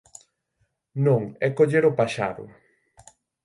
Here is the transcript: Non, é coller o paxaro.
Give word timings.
Non, 1.05 1.21
é 1.45 1.47
coller 1.57 1.83
o 1.91 1.95
paxaro. 1.99 2.45